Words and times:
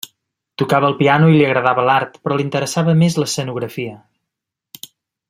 Tocava 0.61 0.87
el 0.93 0.95
piano 1.01 1.27
i 1.27 1.35
li 1.35 1.43
agradava 1.49 1.83
l'art 1.89 2.17
però 2.23 2.39
l'interessava 2.39 2.99
més 3.05 3.19
l'escenografia. 3.23 3.97